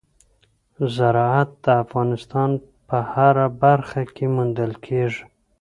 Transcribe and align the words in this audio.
زراعت 0.95 1.49
د 1.63 1.65
افغانستان 1.83 2.49
په 2.87 2.97
هره 3.11 3.47
برخه 3.63 4.01
کې 4.15 4.25
موندل 4.35 4.71
کېږي. 4.85 5.23